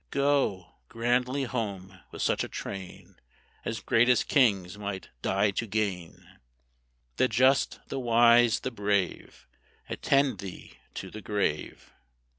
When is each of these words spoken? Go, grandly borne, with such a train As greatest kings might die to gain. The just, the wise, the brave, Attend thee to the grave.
Go, 0.09 0.77
grandly 0.89 1.45
borne, 1.45 2.01
with 2.09 2.23
such 2.23 2.43
a 2.43 2.47
train 2.49 3.17
As 3.63 3.79
greatest 3.81 4.27
kings 4.27 4.75
might 4.75 5.09
die 5.21 5.51
to 5.51 5.67
gain. 5.67 6.27
The 7.17 7.27
just, 7.27 7.79
the 7.89 7.99
wise, 7.99 8.61
the 8.61 8.71
brave, 8.71 9.45
Attend 9.87 10.39
thee 10.39 10.79
to 10.95 11.11
the 11.11 11.21
grave. 11.21 11.93